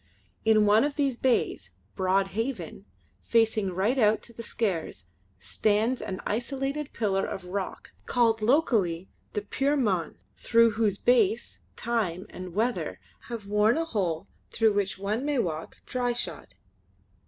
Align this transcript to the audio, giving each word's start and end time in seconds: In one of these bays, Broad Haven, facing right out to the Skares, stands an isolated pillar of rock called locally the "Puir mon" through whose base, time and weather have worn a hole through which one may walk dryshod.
In 0.43 0.65
one 0.65 0.83
of 0.83 0.95
these 0.95 1.15
bays, 1.15 1.69
Broad 1.95 2.29
Haven, 2.29 2.85
facing 3.21 3.69
right 3.71 3.99
out 3.99 4.23
to 4.23 4.33
the 4.33 4.41
Skares, 4.41 5.05
stands 5.37 6.01
an 6.01 6.21
isolated 6.25 6.91
pillar 6.91 7.23
of 7.23 7.45
rock 7.45 7.91
called 8.07 8.41
locally 8.41 9.09
the 9.33 9.43
"Puir 9.43 9.77
mon" 9.77 10.17
through 10.37 10.71
whose 10.71 10.97
base, 10.97 11.59
time 11.75 12.25
and 12.31 12.55
weather 12.55 12.99
have 13.27 13.45
worn 13.45 13.77
a 13.77 13.85
hole 13.85 14.27
through 14.49 14.73
which 14.73 14.97
one 14.97 15.23
may 15.23 15.37
walk 15.37 15.77
dryshod. 15.85 16.55